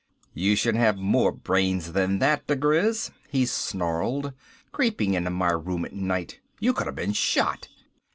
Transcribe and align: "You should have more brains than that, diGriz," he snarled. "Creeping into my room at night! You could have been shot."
"You 0.33 0.55
should 0.55 0.75
have 0.75 0.97
more 0.97 1.31
brains 1.31 1.91
than 1.93 2.17
that, 2.17 2.47
diGriz," 2.47 3.11
he 3.29 3.45
snarled. 3.45 4.33
"Creeping 4.71 5.13
into 5.13 5.29
my 5.29 5.51
room 5.51 5.85
at 5.85 5.93
night! 5.93 6.39
You 6.59 6.73
could 6.73 6.87
have 6.87 6.95
been 6.95 7.13
shot." 7.13 7.67